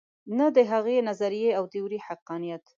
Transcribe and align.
نه 0.37 0.47
د 0.55 0.57
هغې 0.71 0.97
نظریې 1.09 1.49
او 1.57 1.63
تیورۍ 1.73 1.99
حقانیت. 2.07 2.63